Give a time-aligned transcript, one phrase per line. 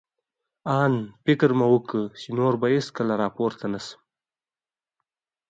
[0.81, 4.01] آن فکر مې وکړ، چې نور به هېڅکله را پورته نه شم.